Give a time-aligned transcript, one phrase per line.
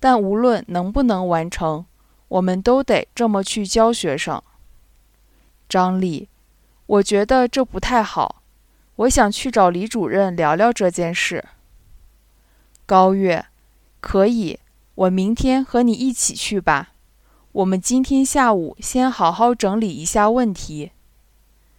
[0.00, 1.84] 但无论能不能完成，
[2.28, 4.42] 我们都得这么去教学生。
[5.68, 6.28] 张丽，
[6.86, 8.42] 我觉得这不太好，
[8.96, 11.44] 我想去找李主任聊聊这件事。
[12.86, 13.46] 高月，
[14.00, 14.58] 可以，
[14.94, 16.92] 我明天和你一起去吧。
[17.52, 20.92] 我们今天下午先好好整理一下问题。